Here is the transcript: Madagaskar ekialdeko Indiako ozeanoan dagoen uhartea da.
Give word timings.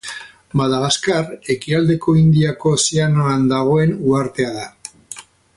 Madagaskar 0.59 1.27
ekialdeko 1.55 2.17
Indiako 2.23 2.73
ozeanoan 2.79 3.47
dagoen 3.55 3.97
uhartea 4.11 4.53
da. 4.61 4.69